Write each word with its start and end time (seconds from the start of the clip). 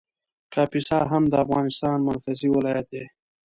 کاپیسا 0.53 0.99
هم 1.11 1.23
د 1.27 1.33
افغانستان 1.43 1.97
مرکزي 2.09 2.47
ولایت 2.55 2.85
دی 2.93 3.03